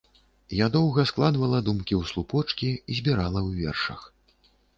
Я 0.59 0.69
доўга 0.75 1.03
складвала 1.11 1.59
думкі 1.67 1.93
ў 1.99 2.11
слупочкі, 2.13 2.71
збірала 2.97 3.39
ў 3.47 3.69
вершах. 3.69 4.01